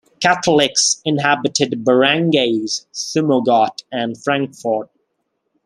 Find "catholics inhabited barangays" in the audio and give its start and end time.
0.19-2.87